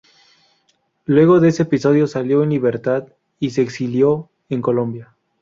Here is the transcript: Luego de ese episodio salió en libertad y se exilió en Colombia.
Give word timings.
Luego 1.05 1.39
de 1.39 1.49
ese 1.49 1.61
episodio 1.61 2.07
salió 2.07 2.41
en 2.41 2.49
libertad 2.49 3.03
y 3.39 3.51
se 3.51 3.61
exilió 3.61 4.31
en 4.49 4.59
Colombia. 4.59 5.15